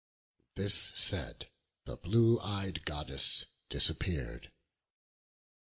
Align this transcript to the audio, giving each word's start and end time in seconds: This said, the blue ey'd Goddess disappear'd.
This 0.55 0.73
said, 0.95 1.47
the 1.85 1.95
blue 1.95 2.39
ey'd 2.41 2.85
Goddess 2.85 3.45
disappear'd. 3.69 4.51